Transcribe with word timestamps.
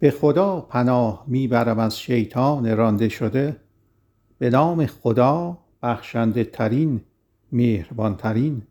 به 0.00 0.10
خدا 0.10 0.60
پناه 0.60 1.24
می 1.26 1.48
برم 1.48 1.78
از 1.78 1.98
شیطان 1.98 2.76
رانده 2.76 3.08
شده 3.08 3.56
به 4.38 4.50
نام 4.50 4.86
خدا 4.86 5.58
بخشنده 5.82 6.44
ترین 6.44 7.00
مهربان 7.52 8.16
ترین 8.16 8.62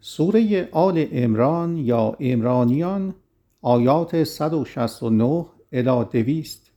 سوره 0.00 0.68
آل 0.72 0.98
عمران 0.98 1.76
یا 1.76 2.16
عمرانیان 2.20 3.14
آیات 3.62 4.24
169 4.24 5.46
الی 5.72 6.04
200 6.04 6.70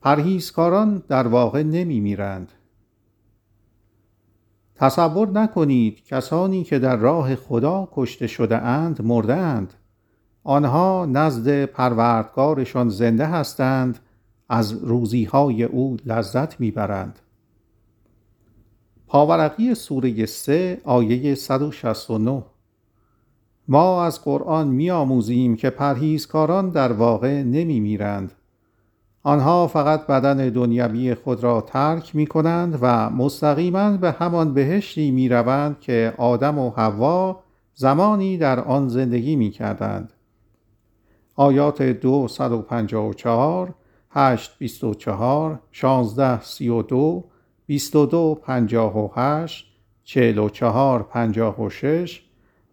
پرهیزکاران 0.00 1.02
در 1.08 1.26
واقع 1.26 1.62
نمی 1.62 2.00
میرند. 2.00 2.52
تصور 4.74 5.28
نکنید 5.28 6.04
کسانی 6.04 6.64
که 6.64 6.78
در 6.78 6.96
راه 6.96 7.34
خدا 7.34 7.88
کشته 7.92 8.26
شده 8.26 8.56
اند 8.56 9.02
مرده 9.02 9.34
اند 9.34 9.74
آنها 10.50 11.06
نزد 11.06 11.64
پروردگارشان 11.64 12.88
زنده 12.88 13.26
هستند 13.26 13.98
از 14.48 14.72
روزیهای 14.72 15.64
او 15.64 15.96
لذت 16.06 16.60
می‌برند. 16.60 17.18
پاورقی 19.06 19.74
سوره 19.74 20.26
3 20.26 20.80
آیه 20.84 21.34
169 21.34 22.42
ما 23.68 24.04
از 24.04 24.24
قرآن 24.24 24.68
میآموزیم 24.68 25.56
که 25.56 25.70
پرهیزکاران 25.70 26.70
در 26.70 26.92
واقع 26.92 27.42
نمی 27.42 27.80
میرند 27.80 28.32
آنها 29.22 29.66
فقط 29.66 30.06
بدن 30.06 30.36
دنیوی 30.36 31.14
خود 31.14 31.42
را 31.42 31.60
ترک 31.60 32.16
می 32.16 32.26
کنند 32.26 32.78
و 32.82 33.10
مستقیما 33.10 33.96
به 33.96 34.12
همان 34.12 34.54
بهشتی 34.54 35.10
می 35.10 35.28
روند 35.28 35.80
که 35.80 36.14
آدم 36.18 36.58
و 36.58 36.70
حوا 36.70 37.42
زمانی 37.74 38.38
در 38.38 38.60
آن 38.60 38.88
زندگی 38.88 39.36
می 39.36 39.50
کردند. 39.50 40.12
آیات 41.40 41.82
دو 41.82 42.28
صد 42.28 42.52
و 42.52 42.62
پنجاه 42.62 43.08
و 43.08 43.14
چهار، 43.14 43.74
هشت 44.10 44.58
بیست 44.58 44.84
و 44.84 44.94
چهار، 44.94 45.60
شانزده 45.72 46.42
سی 46.42 46.68
و 46.68 46.82
دو، 46.82 47.24
بیست 47.66 47.96
و 47.96 48.06
دو 48.06 48.40
پنجاه 48.42 48.98
و 48.98 49.08
هشت، 49.14 49.66
چهل 50.04 50.38
و 50.38 50.48
چهار 50.48 51.02
پنجاه 51.02 51.62
و 51.62 51.70
شش 51.70 52.22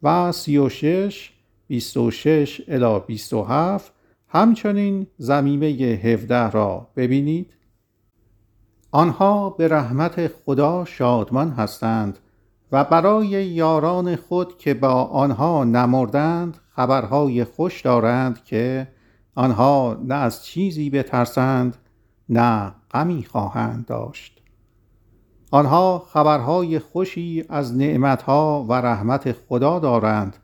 و 0.04 0.32
سی 0.32 0.58
و 0.58 0.70
شش، 0.70 1.34
بیست 1.68 1.98
و 1.98 2.12
شش 2.12 2.62
الی 2.68 3.00
بیست 3.08 3.34
و 3.34 3.44
هفت. 3.44 3.94
همچنین 4.28 5.08
زمیمه 5.18 5.68
هفده 6.04 6.50
را 6.50 6.88
ببینید. 6.96 7.54
آنها 8.92 9.50
به 9.50 9.68
رحمت 9.68 10.28
خدا 10.28 10.86
شادمان 10.86 11.52
هستند 11.52 12.20
و 12.72 12.84
برای 12.84 13.28
یاران 13.28 14.16
خود 14.16 14.58
که 14.58 14.74
با 14.74 15.04
آنها 15.04 15.64
نمردند 15.64 16.58
خبرهای 16.78 17.44
خوش 17.44 17.82
دارند 17.82 18.44
که 18.44 18.88
آنها 19.36 19.98
نه 20.06 20.16
از 20.16 20.46
چیزی 20.46 20.90
بترسند 20.90 21.78
نه 22.30 22.74
غمی 22.92 23.24
خواهند 23.24 23.86
داشت. 23.86 24.42
آنها 25.52 26.06
خبرهای 26.14 26.80
خوشی 26.80 27.46
از 27.50 27.78
نعمتها 27.78 28.66
و 28.70 28.74
رحمت 28.74 29.32
خدا 29.32 29.80
دارند 29.80 30.38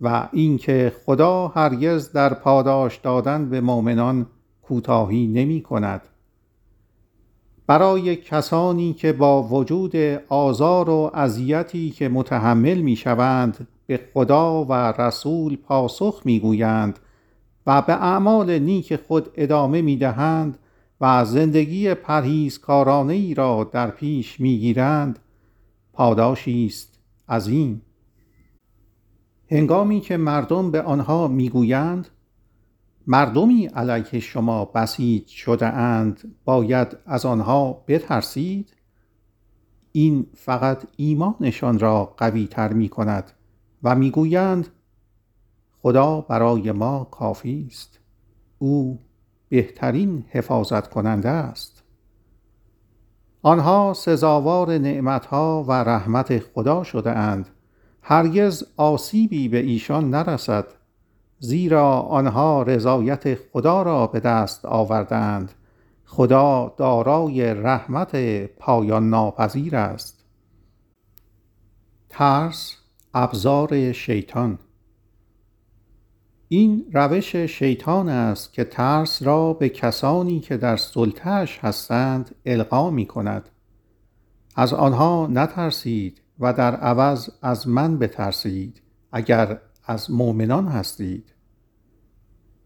و 0.00 0.28
اینکه 0.32 0.92
خدا 1.04 1.48
هرگز 1.48 2.12
در 2.12 2.34
پاداش 2.34 2.96
دادن 2.96 3.50
به 3.50 3.60
مؤمنان 3.60 4.26
کوتاهی 4.62 5.26
نمی 5.26 5.62
کند. 5.62 6.02
برای 7.66 8.16
کسانی 8.16 8.92
که 8.92 9.12
با 9.12 9.42
وجود 9.42 9.96
آزار 10.28 10.90
و 10.90 11.10
اذیتی 11.14 11.90
که 11.90 12.08
متحمل 12.08 12.78
می 12.78 12.96
شوند 12.96 13.68
به 13.86 14.00
خدا 14.14 14.64
و 14.64 14.72
رسول 14.72 15.56
پاسخ 15.56 16.22
می 16.24 16.40
گویند 16.40 16.98
و 17.66 17.82
به 17.82 17.92
اعمال 17.92 18.58
نیک 18.58 18.96
خود 18.96 19.28
ادامه 19.34 19.82
می 19.82 19.96
دهند 19.96 20.58
و 21.00 21.24
زندگی 21.24 21.94
پرهیزکارانه 21.94 23.12
ای 23.12 23.34
را 23.34 23.70
در 23.72 23.90
پیش 23.90 24.40
می 24.40 24.58
گیرند 24.58 25.18
پاداشی 25.92 26.66
است 26.66 26.98
عظیم. 27.28 27.82
هنگامی 29.50 30.00
که 30.00 30.16
مردم 30.16 30.70
به 30.70 30.82
آنها 30.82 31.28
می‌گویند 31.28 32.08
مردمی 33.06 33.66
علیه 33.66 34.20
شما 34.20 34.64
بسیج 34.64 35.26
شده 35.26 35.66
اند 35.66 36.34
باید 36.44 36.96
از 37.06 37.26
آنها 37.26 37.84
بترسید؟ 37.88 38.72
این 39.92 40.26
فقط 40.34 40.86
ایمانشان 40.96 41.78
را 41.78 42.04
قوی 42.04 42.46
تر 42.46 42.72
می 42.72 42.88
کند 42.88 43.32
و 43.82 43.94
می‌گویند 43.94 44.68
خدا 45.82 46.20
برای 46.20 46.72
ما 46.72 47.04
کافی 47.04 47.66
است. 47.70 47.98
او 48.58 48.98
بهترین 49.48 50.24
حفاظت 50.28 50.90
کننده 50.90 51.28
است. 51.28 51.82
آنها 53.42 53.92
سزاوار 53.96 54.78
نعمتها 54.78 55.64
و 55.68 55.72
رحمت 55.72 56.38
خدا 56.38 56.84
شده 56.84 57.10
اند 57.10 57.48
هرگز 58.02 58.64
آسیبی 58.76 59.48
به 59.48 59.58
ایشان 59.58 60.10
نرسد 60.10 60.66
زیرا 61.38 62.00
آنها 62.00 62.62
رضایت 62.62 63.34
خدا 63.34 63.82
را 63.82 64.06
به 64.06 64.20
دست 64.20 64.64
آوردند 64.64 65.52
خدا 66.04 66.74
دارای 66.76 67.54
رحمت 67.54 68.16
پایان 68.46 69.10
ناپذیر 69.10 69.76
است. 69.76 70.24
ترس 72.08 72.76
ابزار 73.18 73.92
شیطان. 73.92 74.58
این 76.48 76.86
روش 76.92 77.36
شیطان 77.36 78.08
است 78.08 78.52
که 78.52 78.64
ترس 78.64 79.22
را 79.22 79.52
به 79.52 79.68
کسانی 79.68 80.40
که 80.40 80.56
در 80.56 80.76
سلطهش 80.76 81.58
هستند 81.58 82.34
القا 82.46 82.90
می 82.90 83.06
کند 83.06 83.48
از 84.56 84.72
آنها 84.72 85.28
نترسید 85.30 86.20
و 86.38 86.52
در 86.52 86.76
عوض 86.76 87.30
از 87.42 87.68
من 87.68 87.98
بترسید 87.98 88.82
اگر 89.12 89.60
از 89.84 90.10
مؤمنان 90.10 90.66
هستید. 90.66 91.32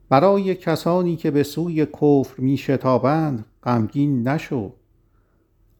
برای 0.09 0.55
کسانی 0.55 1.17
که 1.17 1.31
به 1.31 1.43
سوی 1.43 1.87
کفر 1.87 2.35
می 2.39 2.57
شتابند 2.57 3.45
غمگین 3.63 4.29
نشو. 4.29 4.73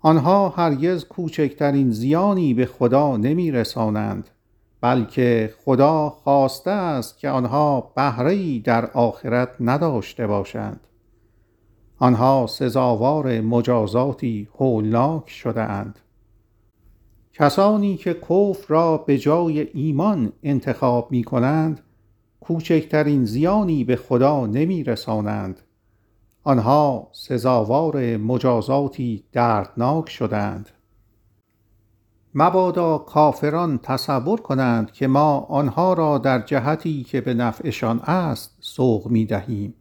آنها 0.01 0.49
هرگز 0.49 1.05
کوچکترین 1.05 1.91
زیانی 1.91 2.55
به 2.55 2.67
خدا 2.67 3.17
نمی 3.17 3.51
رسانند 3.51 4.31
بلکه 4.81 5.55
خدا 5.65 6.11
خواسته 6.11 6.71
است 6.71 7.19
که 7.19 7.29
آنها 7.29 7.93
بهره 7.97 8.59
در 8.59 8.91
آخرت 8.91 9.49
نداشته 9.61 10.27
باشند. 10.27 10.81
آنها 11.99 12.47
سزاوار 12.49 13.41
مجازاتی 13.41 14.49
هولناک 14.59 15.31
شده 15.31 15.63
اند 15.63 15.99
کسانی 17.33 17.97
که 17.97 18.15
کفر 18.15 18.65
را 18.69 18.97
به 18.97 19.19
جای 19.19 19.61
ایمان 19.61 20.33
انتخاب 20.43 21.13
می 21.13 21.25
کنند 21.25 21.81
کوچکترین 22.41 23.25
زیانی 23.25 23.85
به 23.85 23.97
خدا 23.97 24.47
نمی 24.47 24.85
رسانند 24.85 25.61
آنها 26.45 27.09
سزاوار 27.13 28.17
مجازاتی 28.17 29.25
دردناک 29.33 30.11
شدند 30.11 30.71
مبادا 32.35 32.99
کافران 32.99 33.79
تصور 33.79 34.41
کنند 34.41 34.93
که 34.93 35.07
ما 35.07 35.39
آنها 35.39 35.93
را 35.93 36.19
در 36.19 36.39
جهتی 36.39 37.03
که 37.05 37.21
به 37.21 37.35
نفعشان 37.35 38.01
است 38.01 38.57
سوق 38.61 39.09
می 39.09 39.25
دهیم. 39.25 39.75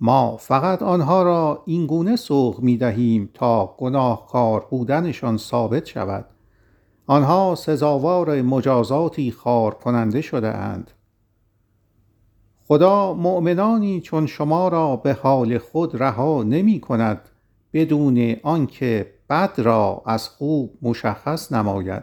ما 0.00 0.36
فقط 0.36 0.82
آنها 0.82 1.22
را 1.22 1.62
این 1.66 1.86
گونه 1.86 2.16
سوق 2.16 2.60
می 2.60 2.76
دهیم 2.76 3.30
تا 3.34 3.74
گناهکار 3.78 4.66
بودنشان 4.70 5.36
ثابت 5.36 5.86
شود. 5.86 6.24
آنها 7.06 7.54
سزاوار 7.54 8.42
مجازاتی 8.42 9.30
خار 9.30 9.74
کننده 9.74 10.20
شده 10.20 10.48
اند. 10.48 10.90
خدا 12.66 13.14
مؤمنانی 13.14 14.00
چون 14.00 14.26
شما 14.26 14.68
را 14.68 14.96
به 14.96 15.12
حال 15.22 15.58
خود 15.58 16.02
رها 16.02 16.42
نمی 16.42 16.80
کند 16.80 17.29
بدون 17.72 18.36
آنکه 18.42 19.14
بد 19.30 19.54
را 19.58 20.02
از 20.06 20.28
خوب 20.28 20.78
مشخص 20.82 21.52
نماید. 21.52 22.02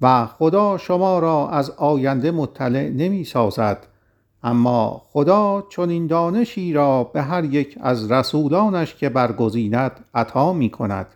و 0.00 0.26
خدا 0.26 0.78
شما 0.78 1.18
را 1.18 1.48
از 1.48 1.70
آینده 1.70 2.30
مطلع 2.30 2.88
نمی 2.88 3.24
سازد 3.24 3.86
اما 4.42 5.02
خدا 5.08 5.66
چون 5.68 5.90
این 5.90 6.06
دانشی 6.06 6.72
را 6.72 7.04
به 7.04 7.22
هر 7.22 7.44
یک 7.44 7.78
از 7.80 8.12
رسولانش 8.12 8.94
که 8.94 9.08
برگزیند 9.08 10.04
عطا 10.14 10.52
می 10.52 10.70
کند. 10.70 11.06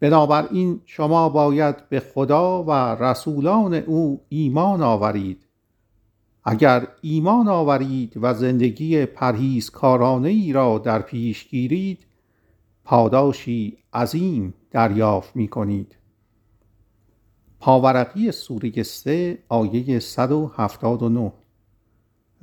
بنابراین 0.00 0.80
شما 0.84 1.28
باید 1.28 1.88
به 1.88 2.00
خدا 2.00 2.62
و 2.62 2.70
رسولان 3.04 3.74
او 3.74 4.20
ایمان 4.28 4.82
آورید. 4.82 5.46
اگر 6.44 6.88
ایمان 7.00 7.48
آورید 7.48 8.12
و 8.16 8.34
زندگی 8.34 9.06
پرهیزکارانه 9.06 10.28
ای 10.28 10.52
را 10.52 10.78
در 10.78 11.02
پیش 11.02 11.48
گیرید 11.48 12.06
پاداشی 12.84 13.78
عظیم 13.92 14.54
دریافت 14.70 15.36
می 15.36 15.48
کنید 15.48 15.96
پاورقی 17.60 18.32
سوره 18.32 18.82
3 18.82 19.38
آیه 19.48 19.98
179 19.98 21.32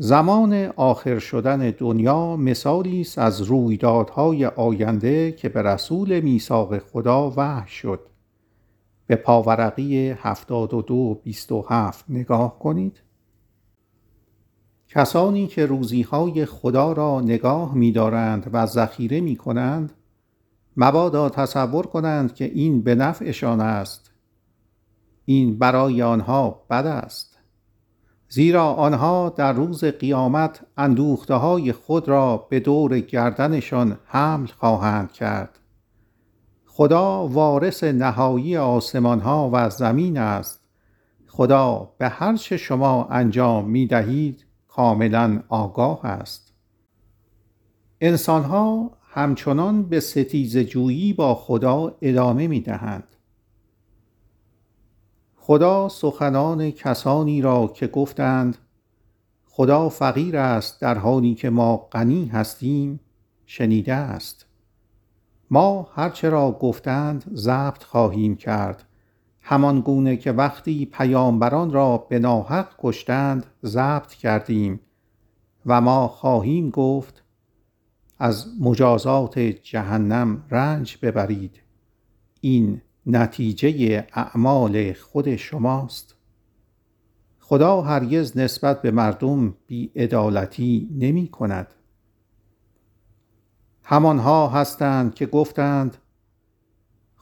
زمان 0.01 0.53
آخر 0.75 1.19
شدن 1.19 1.71
دنیا 1.71 2.35
مثالی 2.35 3.01
است 3.01 3.17
از 3.17 3.41
رویدادهای 3.41 4.45
آینده 4.45 5.31
که 5.31 5.49
به 5.49 5.61
رسول 5.61 6.19
میثاق 6.19 6.77
خدا 6.77 7.33
وحی 7.37 7.69
شد. 7.69 7.99
به 9.07 9.15
پاورقی 9.15 10.09
72 10.09 11.21
27 11.23 12.05
نگاه 12.09 12.59
کنید. 12.59 13.01
کسانی 14.91 15.47
که 15.47 15.65
روزیهای 15.65 16.45
خدا 16.45 16.91
را 16.91 17.21
نگاه 17.21 17.75
می 17.75 17.91
دارند 17.91 18.49
و 18.53 18.65
ذخیره 18.65 19.21
می 19.21 19.35
کنند 19.35 19.93
مبادا 20.77 21.29
تصور 21.29 21.85
کنند 21.85 22.35
که 22.35 22.45
این 22.45 22.81
به 22.81 22.95
نفعشان 22.95 23.61
است. 23.61 24.11
این 25.25 25.59
برای 25.59 26.01
آنها 26.01 26.65
بد 26.69 26.85
است. 26.85 27.37
زیرا 28.29 28.73
آنها 28.73 29.29
در 29.29 29.53
روز 29.53 29.83
قیامت 29.83 30.65
اندوخته 30.77 31.33
های 31.33 31.71
خود 31.71 32.09
را 32.09 32.37
به 32.37 32.59
دور 32.59 32.99
گردنشان 32.99 33.97
حمل 34.05 34.47
خواهند 34.47 35.11
کرد. 35.11 35.59
خدا 36.65 37.27
وارث 37.27 37.83
نهایی 37.83 38.57
آسمان 38.57 39.19
ها 39.19 39.49
و 39.53 39.69
زمین 39.69 40.17
است. 40.17 40.63
خدا 41.27 41.93
به 41.97 42.09
هر 42.09 42.35
چه 42.35 42.57
شما 42.57 43.05
انجام 43.05 43.69
می 43.69 43.87
دهید 43.87 44.48
کاملا 44.69 45.43
آگاه 45.49 46.05
است. 46.05 46.53
انسان 48.01 48.43
ها 48.43 48.91
همچنان 49.03 49.83
به 49.83 49.99
ستیز 49.99 50.57
جویی 50.57 51.13
با 51.13 51.35
خدا 51.35 51.95
ادامه 52.01 52.47
می 52.47 52.59
دهند 52.59 53.03
خدا 55.35 55.89
سخنان 55.89 56.71
کسانی 56.71 57.41
را 57.41 57.67
که 57.67 57.87
گفتند 57.87 58.57
خدا 59.45 59.89
فقیر 59.89 60.37
است 60.37 60.81
در 60.81 60.97
حالی 60.97 61.35
که 61.35 61.49
ما 61.49 61.77
غنی 61.77 62.25
هستیم 62.25 62.99
شنیده 63.45 63.93
است. 63.93 64.45
ما 65.51 65.89
هرچه 65.93 66.29
را 66.29 66.51
گفتند 66.51 67.31
ضبط 67.35 67.83
خواهیم 67.83 68.35
کرد. 68.35 68.85
همان 69.49 69.81
گونه 69.81 70.17
که 70.17 70.31
وقتی 70.31 70.85
پیامبران 70.85 71.71
را 71.71 71.97
به 71.97 72.19
ناحق 72.19 72.67
کشتند 72.77 73.45
ضبط 73.65 74.13
کردیم 74.13 74.79
و 75.65 75.81
ما 75.81 76.07
خواهیم 76.07 76.69
گفت 76.69 77.23
از 78.19 78.47
مجازات 78.59 79.39
جهنم 79.39 80.43
رنج 80.49 80.97
ببرید. 81.01 81.61
این 82.41 82.81
نتیجه 83.05 84.07
اعمال 84.13 84.93
خود 84.93 85.35
شماست. 85.35 86.15
خدا 87.39 87.81
هرگز 87.81 88.37
نسبت 88.37 88.81
به 88.81 88.91
مردم 88.91 89.55
بیعدالتی 89.67 90.89
نمی 90.91 91.27
کند. 91.27 91.73
همانها 93.83 94.47
هستند 94.47 95.15
که 95.15 95.25
گفتند 95.25 95.97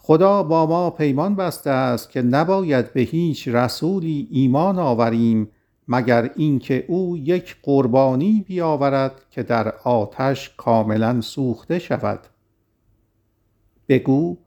خدا 0.07 0.43
با 0.43 0.65
ما 0.65 0.89
پیمان 0.89 1.35
بسته 1.35 1.69
است 1.69 2.09
که 2.09 2.21
نباید 2.21 2.93
به 2.93 3.01
هیچ 3.01 3.47
رسولی 3.47 4.27
ایمان 4.31 4.79
آوریم 4.79 5.49
مگر 5.87 6.31
اینکه 6.35 6.85
او 6.87 7.17
یک 7.17 7.55
قربانی 7.63 8.45
بیاورد 8.47 9.21
که 9.29 9.43
در 9.43 9.73
آتش 9.83 10.51
کاملا 10.57 11.21
سوخته 11.21 11.79
شود. 11.79 12.19
بگو 13.89 14.37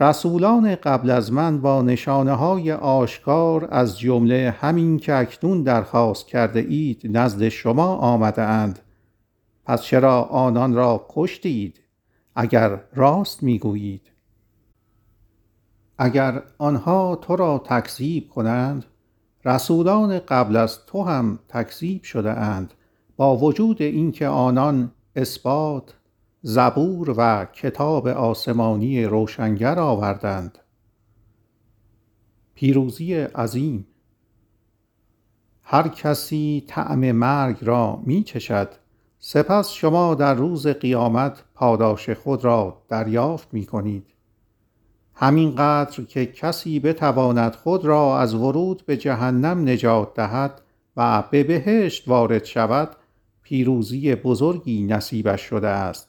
رسولان 0.00 0.74
قبل 0.74 1.10
از 1.10 1.32
من 1.32 1.60
با 1.60 1.82
نشانه 1.82 2.32
های 2.32 2.72
آشکار 2.72 3.68
از 3.70 3.98
جمله 3.98 4.54
همین 4.60 4.98
که 4.98 5.14
اکنون 5.14 5.62
درخواست 5.62 6.26
کرده 6.26 6.60
اید 6.60 7.00
نزد 7.04 7.48
شما 7.48 7.96
آمده 7.96 8.42
اند 8.42 8.78
پس 9.64 9.82
چرا 9.82 10.22
آنان 10.22 10.74
را 10.74 11.06
کشتید؟ 11.08 11.80
اگر 12.34 12.80
راست 12.94 13.42
می‌گویید. 13.42 14.17
اگر 15.98 16.42
آنها 16.58 17.16
تو 17.16 17.36
را 17.36 17.58
تکذیب 17.58 18.28
کنند 18.28 18.84
رسولان 19.44 20.18
قبل 20.18 20.56
از 20.56 20.86
تو 20.86 21.02
هم 21.02 21.38
تکذیب 21.48 22.02
شده 22.02 22.32
اند. 22.32 22.74
با 23.16 23.36
وجود 23.36 23.82
اینکه 23.82 24.28
آنان 24.28 24.92
اثبات 25.16 25.94
زبور 26.42 27.14
و 27.16 27.44
کتاب 27.44 28.08
آسمانی 28.08 29.04
روشنگر 29.04 29.78
آوردند. 29.78 30.58
پیروزی 32.54 33.14
عظیم. 33.14 33.86
هر 35.62 35.88
کسی 35.88 36.64
طعم 36.66 37.12
مرگ 37.12 37.56
را 37.60 38.02
می 38.06 38.22
چشد 38.22 38.70
سپس 39.18 39.70
شما 39.70 40.14
در 40.14 40.34
روز 40.34 40.66
قیامت 40.66 41.44
پاداش 41.54 42.10
خود 42.10 42.44
را 42.44 42.82
دریافت 42.88 43.48
می 43.52 43.66
کنید 43.66 44.17
همینقدر 45.20 46.04
که 46.04 46.26
کسی 46.26 46.80
بتواند 46.80 47.54
خود 47.54 47.84
را 47.84 48.18
از 48.18 48.34
ورود 48.34 48.82
به 48.86 48.96
جهنم 48.96 49.68
نجات 49.68 50.14
دهد 50.14 50.62
و 50.96 51.24
به 51.30 51.44
بهشت 51.44 52.08
وارد 52.08 52.44
شود 52.44 52.96
پیروزی 53.42 54.14
بزرگی 54.14 54.82
نصیبش 54.82 55.40
شده 55.40 55.68
است. 55.68 56.08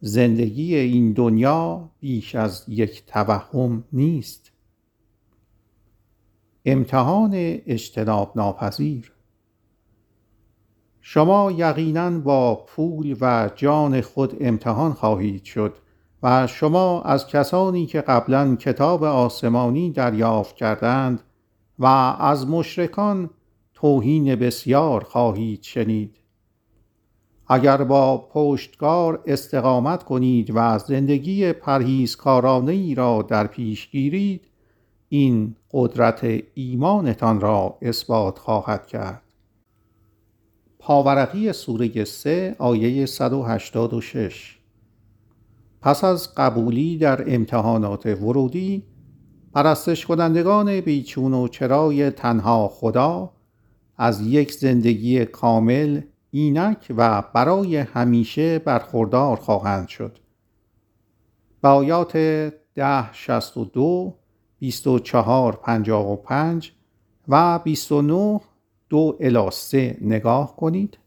زندگی 0.00 0.76
این 0.76 1.12
دنیا 1.12 1.90
بیش 2.00 2.34
از 2.34 2.64
یک 2.68 3.06
توهم 3.06 3.84
نیست. 3.92 4.52
امتحان 6.64 7.30
اجتناب 7.34 8.32
ناپذیر. 8.36 9.12
شما 11.00 11.52
یقینا 11.56 12.18
با 12.18 12.54
پول 12.54 13.16
و 13.20 13.50
جان 13.56 14.00
خود 14.00 14.36
امتحان 14.40 14.92
خواهید 14.92 15.44
شد. 15.44 15.74
و 16.26 16.46
شما 16.46 17.02
از 17.02 17.26
کسانی 17.26 17.86
که 17.86 18.00
قبلا 18.00 18.56
کتاب 18.56 19.04
آسمانی 19.04 19.90
دریافت 19.90 20.56
کردند 20.56 21.22
و 21.78 21.86
از 22.20 22.48
مشرکان 22.48 23.30
توهین 23.74 24.34
بسیار 24.34 25.04
خواهید 25.04 25.62
شنید. 25.62 26.16
اگر 27.48 27.76
با 27.76 28.18
پشتکار 28.18 29.22
استقامت 29.26 30.02
کنید 30.02 30.52
و 30.54 30.78
زندگی 30.78 31.52
پرهیزکارانه 31.52 32.72
ای 32.72 32.94
را 32.94 33.22
در 33.22 33.46
پیش 33.46 33.90
گیرید 33.90 34.48
این 35.08 35.56
قدرت 35.72 36.42
ایمانتان 36.54 37.40
را 37.40 37.78
اثبات 37.82 38.38
خواهد 38.38 38.86
کرد. 38.86 39.22
پاورقی 40.78 41.52
سوره 41.52 42.04
3 42.04 42.56
آیه 42.58 43.06
186 43.06 44.55
پس 45.86 46.04
از 46.04 46.34
قبولی 46.34 46.98
در 46.98 47.34
امتحانات 47.34 48.06
ورودی 48.06 48.82
پرستش 49.54 50.06
کنندگان 50.06 50.80
بیچون 50.80 51.34
و 51.34 51.48
چرای 51.48 52.10
تنها 52.10 52.68
خدا 52.68 53.32
از 53.96 54.20
یک 54.20 54.52
زندگی 54.52 55.24
کامل 55.24 56.00
اینک 56.30 56.92
و 56.96 57.22
برای 57.34 57.76
همیشه 57.76 58.58
برخوردار 58.58 59.36
خواهند 59.36 59.88
شد. 59.88 60.18
به 61.62 61.68
آیات 61.68 62.16
ده 62.74 63.12
شست 63.12 63.56
و 63.56 63.64
دو 63.64 64.14
بیست 64.58 64.86
و 64.86 64.98
چهار 64.98 65.58
و 65.88 66.16
پنج 66.16 66.72
و 67.28 67.58
بیست 67.58 67.92
و 67.92 68.02
نه 68.02 68.40
دو 68.88 69.16
الی 69.20 69.50
سه 69.50 69.98
نگاه 70.00 70.56
کنید. 70.56 70.98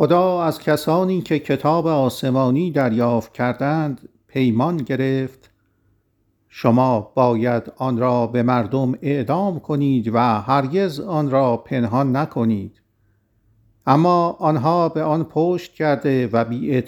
خدا 0.00 0.42
از 0.42 0.58
کسانی 0.58 1.20
که 1.20 1.38
کتاب 1.38 1.86
آسمانی 1.86 2.70
دریافت 2.70 3.32
کردند 3.32 4.08
پیمان 4.26 4.76
گرفت. 4.76 5.50
شما 6.48 7.12
باید 7.14 7.72
آن 7.76 7.98
را 7.98 8.26
به 8.26 8.42
مردم 8.42 8.94
اعدام 9.02 9.60
کنید 9.60 10.14
و 10.14 10.18
هرگز 10.18 11.00
آن 11.00 11.30
را 11.30 11.56
پنهان 11.56 12.16
نکنید. 12.16 12.80
اما 13.86 14.30
آنها 14.30 14.88
به 14.88 15.02
آن 15.02 15.24
پشت 15.24 15.74
کرده 15.74 16.26
و 16.32 16.44
بی 16.44 16.82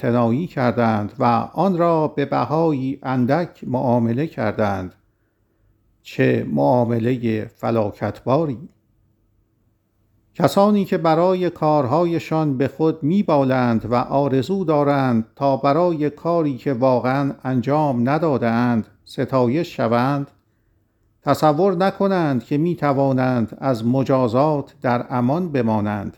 کردند 0.47 1.13
و 1.19 1.25
آن 1.53 1.79
را 1.79 2.09
به 2.09 2.25
بهایی 2.25 2.99
اندک 3.03 3.65
معامله 3.67 4.27
کردند. 4.27 4.95
چه 6.03 6.47
معامله 6.51 7.45
فلاکتباری! 7.45 8.69
کسانی 10.35 10.85
که 10.85 10.99
برای 10.99 11.51
کارهایشان 11.51 12.59
به 12.59 12.69
خود 12.69 13.03
میبالند 13.03 13.93
و 13.93 13.95
آرزو 13.95 14.65
دارند 14.65 15.27
تا 15.37 15.57
برای 15.57 16.11
کاری 16.11 16.57
که 16.57 16.73
واقعا 16.73 17.35
انجام 17.45 18.09
ندادهاند 18.09 18.87
ستایش 19.05 19.77
شوند 19.77 20.31
تصور 21.23 21.77
نکنند 21.77 22.45
که 22.45 22.59
می 22.59 22.77
توانند 22.77 23.57
از 23.61 23.87
مجازات 23.87 24.75
در 24.83 25.07
امان 25.11 25.53
بمانند. 25.53 26.17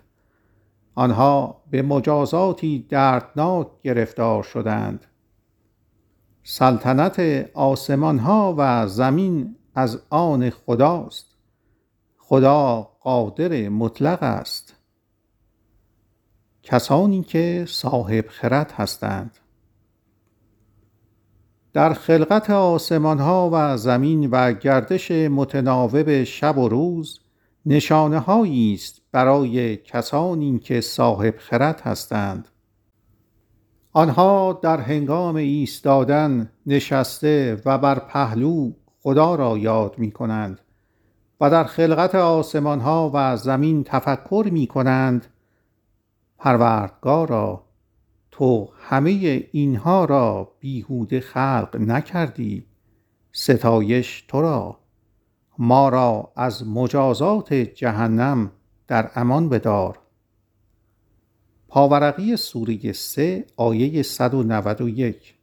آنها 0.95 1.63
به 1.71 1.83
مجازاتی 1.83 2.87
دردناک 2.89 3.67
گرفتار 3.83 4.43
شدند. 4.43 5.05
سلطنت 6.43 7.21
آسمان 7.55 8.19
ها 8.19 8.55
و 8.59 8.87
زمین 8.87 9.57
از 9.75 10.03
آن 10.11 10.51
خداست. 10.51 11.27
خدا 12.19 12.94
قادر 13.05 13.69
مطلق 13.69 14.23
است. 14.23 14.75
کسانی 16.63 17.23
که 17.23 17.65
صاحب 17.69 18.25
خرد 18.29 18.73
هستند. 18.73 19.39
در 21.73 21.93
خلقت 21.93 22.51
آسمان 22.51 23.19
ها 23.19 23.51
و 23.53 23.77
زمین 23.77 24.31
و 24.31 24.53
گردش 24.53 25.11
متناوب 25.11 26.25
شب 26.25 26.59
و 26.59 26.69
روز 26.69 27.21
نشانه 27.67 28.31
است 28.31 29.03
برای 29.13 29.77
کسانی 29.77 30.59
که 30.59 30.81
صاحب 30.81 31.35
خرد 31.39 31.81
هستند. 31.81 32.49
آنها 33.93 34.61
در 34.63 34.81
هنگام 34.81 35.37
ایستادن 35.37 36.53
نشسته 36.67 37.63
و 37.65 37.79
بر 37.79 37.99
پهلو 37.99 38.73
خدا 39.03 39.35
را 39.35 39.59
یاد 39.59 39.99
می 39.99 40.11
کنند 40.11 40.61
و 41.41 41.51
در 41.51 41.65
خلقت 41.65 42.15
آسمان 42.15 42.81
ها 42.81 43.11
و 43.15 43.37
زمین 43.37 43.85
تفکر 43.85 44.49
می 44.53 44.67
کنند 44.67 45.27
پروردگارا 46.39 47.65
تو 48.31 48.69
همه 48.81 49.11
اینها 49.53 50.05
را 50.05 50.53
بیهوده 50.61 51.21
خلق 51.21 51.77
نکردی. 51.81 52.67
ستایش 53.33 54.25
تو 54.29 54.41
را. 54.41 54.79
ما 55.59 55.89
را 55.89 56.33
از 56.37 56.69
مجازات 56.69 57.55
جهنم 57.55 58.51
در 58.89 59.11
امان 59.15 59.49
بدار. 59.49 59.99
پاورقی 61.69 62.37
سوره 62.37 62.93
3 62.93 63.47
آیه 63.57 64.03
191 64.03 65.34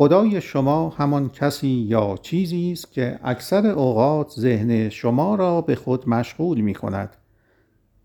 خدای 0.00 0.40
شما 0.40 0.88
همان 0.88 1.28
کسی 1.28 1.68
یا 1.68 2.18
چیزی 2.22 2.72
است 2.72 2.92
که 2.92 3.20
اکثر 3.22 3.66
اوقات 3.66 4.30
ذهن 4.30 4.88
شما 4.88 5.34
را 5.34 5.60
به 5.60 5.74
خود 5.74 6.08
مشغول 6.08 6.60
می 6.60 6.74
کند 6.74 7.16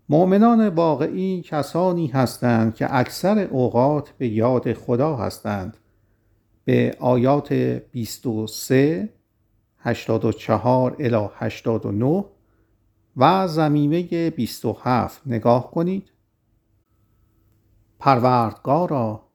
مؤمنان 0.08 0.68
واقعی 0.68 1.42
کسانی 1.42 2.06
هستند 2.06 2.74
که 2.74 2.94
اکثر 2.96 3.38
اوقات 3.38 4.10
به 4.10 4.28
یاد 4.28 4.72
خدا 4.72 5.16
هستند. 5.16 5.76
به 6.64 6.96
آیات 7.00 7.52
23 7.52 9.08
84 9.78 10.96
الی 10.98 11.28
89 11.34 12.24
و 13.16 13.48
زمیمه 13.48 14.30
27 14.30 15.22
نگاه 15.26 15.70
کنید. 15.70 16.12
پروردگارا 17.98 19.25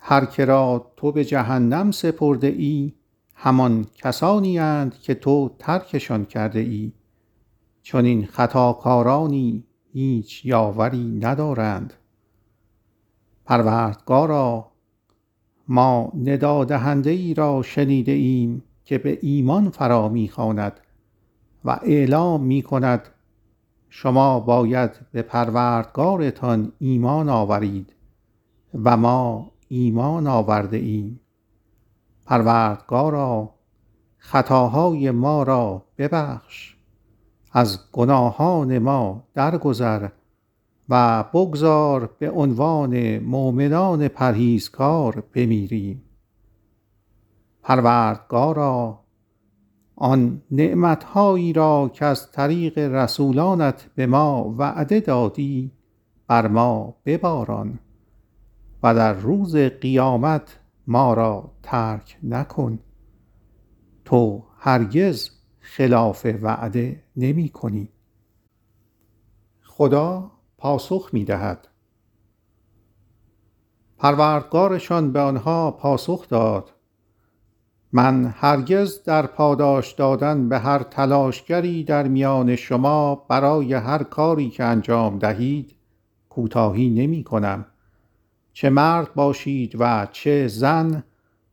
هر 0.00 0.24
که 0.24 0.44
را 0.44 0.92
تو 0.96 1.12
به 1.12 1.24
جهنم 1.24 1.90
سپرده 1.90 2.46
ای 2.46 2.92
همان 3.34 3.86
کسانی 3.94 4.58
اند 4.58 4.94
که 4.94 5.14
تو 5.14 5.50
ترکشان 5.58 6.24
کرده 6.24 6.60
ای. 6.60 6.92
چون 7.82 8.04
این 8.04 8.26
خطاکارانی 8.26 9.64
هیچ 9.92 10.44
یاوری 10.44 11.18
ندارند. 11.22 11.92
پروردگارا 13.44 14.70
ما 15.68 16.12
ندادهنده 16.24 17.10
ای 17.10 17.34
را 17.34 17.62
شنیده 17.62 18.12
ایم 18.12 18.62
که 18.84 18.98
به 18.98 19.18
ایمان 19.22 19.70
فرا 19.70 20.08
می‌خواند 20.08 20.80
و 21.64 21.80
اعلام 21.82 22.42
می 22.42 22.62
کند 22.62 23.08
شما 23.88 24.40
باید 24.40 24.90
به 25.12 25.22
پروردگارتان 25.22 26.72
ایمان 26.78 27.28
آورید 27.28 27.92
و 28.84 28.96
ما 28.96 29.50
ایمان 29.72 30.26
آورده 30.26 30.76
ایم. 30.76 31.20
پروردگارا 32.26 33.54
خطاهای 34.18 35.10
ما 35.10 35.42
را 35.42 35.82
ببخش. 35.98 36.76
از 37.52 37.78
گناهان 37.92 38.78
ما 38.78 39.22
درگذر 39.34 40.08
و 40.88 41.24
بگذار 41.34 42.10
به 42.18 42.30
عنوان 42.30 43.18
مؤمنان 43.18 44.08
پرهیزکار 44.08 45.22
بمیریم. 45.32 46.02
پروردگارا 47.62 49.00
آن 49.96 50.42
نعمتهایی 50.50 51.52
را 51.52 51.90
که 51.94 52.04
از 52.04 52.32
طریق 52.32 52.78
رسولانت 52.78 53.90
به 53.94 54.06
ما 54.06 54.54
وعده 54.58 55.00
دادی 55.00 55.70
بر 56.26 56.48
ما 56.48 56.94
بباران. 57.06 57.78
و 58.82 58.94
در 58.94 59.12
روز 59.12 59.56
قیامت 59.56 60.58
ما 60.86 61.14
را 61.14 61.52
ترک 61.62 62.18
نکن. 62.22 62.78
تو 64.04 64.44
هرگز 64.58 65.30
خلاف 65.60 66.26
وعده 66.42 67.02
نمی 67.16 67.48
کنی. 67.48 67.88
خدا 69.62 70.30
پاسخ 70.58 71.10
می 71.12 71.24
دهد. 71.24 71.68
پروردگارشان 73.98 75.12
به 75.12 75.20
آنها 75.20 75.70
پاسخ 75.70 76.28
داد. 76.28 76.72
من 77.92 78.34
هرگز 78.36 79.02
در 79.02 79.26
پاداش 79.26 79.92
دادن 79.92 80.48
به 80.48 80.58
هر 80.58 80.82
تلاشگری 80.82 81.84
در 81.84 82.08
میان 82.08 82.56
شما 82.56 83.14
برای 83.14 83.74
هر 83.74 84.02
کاری 84.02 84.50
که 84.50 84.64
انجام 84.64 85.18
دهید 85.18 85.74
کوتاهی 86.28 86.90
نمی 86.90 87.24
کنم. 87.24 87.66
چه 88.52 88.70
مرد 88.70 89.14
باشید 89.14 89.76
و 89.78 90.06
چه 90.12 90.48
زن 90.48 91.04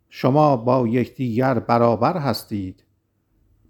شما 0.10 0.58
با 0.58 0.88
یکدیگر 0.88 1.60
برابر 1.60 2.18
هستید. 2.18 2.84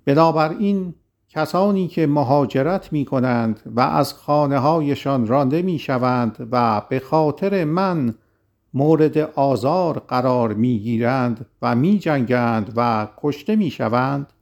بنابراین 0.05 0.93
کسانی 1.29 1.87
که 1.87 2.07
مهاجرت 2.07 2.93
می 2.93 3.05
کنند 3.05 3.59
و 3.65 3.79
از 3.79 4.13
خانه 4.13 4.59
هایشان 4.59 5.27
رانده 5.27 5.61
می 5.61 5.79
شوند 5.79 6.47
و 6.51 6.81
به 6.89 6.99
خاطر 6.99 7.63
من 7.63 8.15
مورد 8.73 9.17
آزار 9.17 9.99
قرار 9.99 10.53
می 10.53 10.79
گیرند 10.79 11.45
و 11.61 11.75
می 11.75 11.99
جنگند 11.99 12.73
و 12.75 13.07
کشته 13.17 13.55
می 13.55 13.69
شوند 13.69 14.33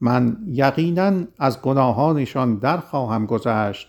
من 0.00 0.36
یقینا 0.46 1.12
از 1.38 1.62
گناهانشان 1.62 2.58
در 2.58 2.76
خواهم 2.76 3.26
گذشت 3.26 3.88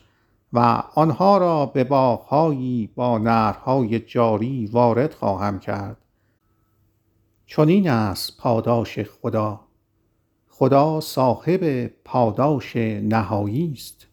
و 0.53 0.83
آنها 0.95 1.37
را 1.37 1.65
به 1.65 1.83
باغهایی 1.83 2.89
با 2.95 3.17
نهرهای 3.17 3.99
جاری 3.99 4.65
وارد 4.65 5.13
خواهم 5.13 5.59
کرد. 5.59 5.97
چون 7.45 7.69
این 7.69 7.89
است 7.89 8.37
پاداش 8.37 8.99
خدا. 8.99 9.59
خدا 10.49 10.99
صاحب 10.99 11.91
پاداش 12.05 12.75
نهایی 12.75 13.71
است. 13.73 14.07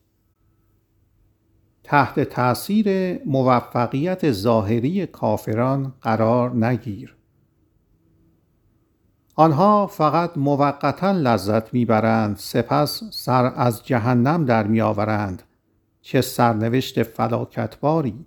تحت 1.84 2.20
تأثیر 2.20 3.18
موفقیت 3.24 4.32
ظاهری 4.32 5.06
کافران 5.06 5.92
قرار 6.02 6.66
نگیر. 6.66 7.16
آنها 9.34 9.86
فقط 9.86 10.38
موقتا 10.38 11.12
لذت 11.12 11.74
می‌برند 11.74 12.36
سپس 12.36 13.02
سر 13.10 13.52
از 13.56 13.84
جهنم 13.84 14.44
در 14.44 14.66
میآورند. 14.66 15.42
چه 16.06 16.20
سرنوشت 16.20 17.02
فلاکتباری. 17.02 18.26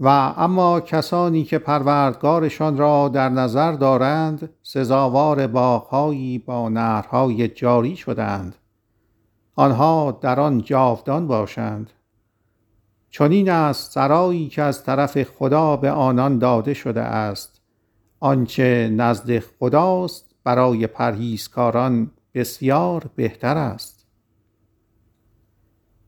و 0.00 0.08
اما 0.36 0.80
کسانی 0.80 1.44
که 1.44 1.58
پروردگارشان 1.58 2.76
را 2.76 3.08
در 3.08 3.28
نظر 3.28 3.72
دارند 3.72 4.50
سزاوار 4.62 5.46
باغهایی 5.46 6.38
با 6.38 6.68
نهرهای 6.68 7.48
جاری 7.48 7.96
شدند. 7.96 8.54
آنها 9.54 10.18
در 10.20 10.40
آن 10.40 10.62
جاودان 10.62 11.26
باشند. 11.26 11.90
چنین 13.10 13.50
است 13.50 13.92
سرایی 13.92 14.48
که 14.48 14.62
از 14.62 14.84
طرف 14.84 15.22
خدا 15.22 15.76
به 15.76 15.90
آنان 15.90 16.38
داده 16.38 16.74
شده 16.74 17.00
است. 17.02 17.60
آنچه 18.20 18.90
نزد 18.96 19.38
خداست 19.38 20.34
برای 20.44 20.86
پرهیزکاران 20.86 22.10
بسیار 22.34 23.10
بهتر 23.16 23.56
است. 23.56 23.91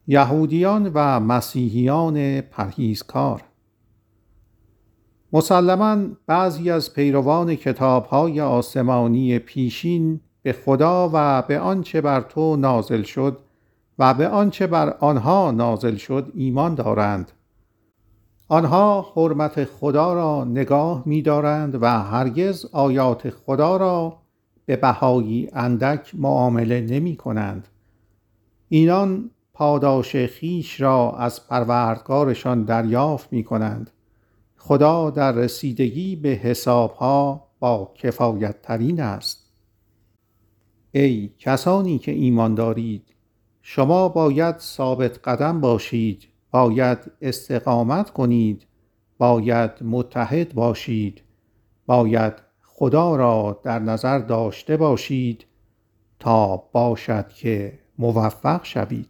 یهودیان 0.07 0.91
و 0.93 1.19
مسیحیان 1.19 2.41
پرهیزکار. 2.41 3.43
مسلما 5.33 5.97
بعضی 6.27 6.71
از 6.71 6.93
پیروان 6.93 7.55
کتابهای 7.55 8.41
آسمانی 8.41 9.39
پیشین 9.39 10.19
به 10.41 10.53
خدا 10.53 11.09
و 11.13 11.41
به 11.41 11.59
آنچه 11.59 12.01
بر 12.01 12.21
تو 12.21 12.55
نازل 12.55 13.03
شد 13.03 13.37
و 13.99 14.13
به 14.13 14.27
آنچه 14.27 14.67
بر 14.67 14.89
آنها 14.89 15.51
نازل 15.51 15.95
شد 15.95 16.31
ایمان 16.35 16.75
دارند. 16.75 17.31
آنها 18.47 19.11
حرمت 19.15 19.63
خدا 19.63 20.13
را 20.13 20.43
نگاه 20.43 21.03
می 21.05 21.21
دارند 21.21 21.83
و 21.83 21.85
هرگز 21.85 22.65
آیات 22.71 23.29
خدا 23.29 23.77
را 23.77 24.17
به 24.65 24.75
بهایی 24.75 25.49
اندک 25.53 26.11
معامله 26.15 26.81
نمی 26.81 27.15
کنند 27.15 27.67
اینان 28.69 29.29
پاداش 29.55 30.15
خیش 30.15 30.81
را 30.81 31.11
از 31.11 31.47
پروردگارشان 31.47 32.63
دریافت 32.63 33.33
می 33.33 33.43
کنند 33.43 33.91
خدا 34.57 35.09
در 35.09 35.31
رسیدگی 35.31 36.15
به 36.15 36.29
حسابها 36.29 37.47
با 37.59 37.91
کفایت 37.95 38.61
ترین 38.61 39.01
است. 39.01 39.51
ای 40.91 41.29
کسانی 41.39 41.97
که 41.97 42.11
ایمان 42.11 42.55
دارید 42.55 43.03
شما 43.61 44.09
باید 44.09 44.59
ثابت 44.59 45.19
قدم 45.27 45.61
باشید 45.61 46.27
باید 46.51 46.97
استقامت 47.21 48.09
کنید 48.09 48.65
باید 49.17 49.71
متحد 49.81 50.53
باشید 50.53 51.21
باید 51.85 52.33
خدا 52.63 53.15
را 53.15 53.61
در 53.63 53.79
نظر 53.79 54.19
داشته 54.19 54.77
باشید 54.77 55.45
تا 56.19 56.57
باشد 56.57 57.29
که 57.29 57.79
موفق 57.97 58.65
شوید. 58.65 59.09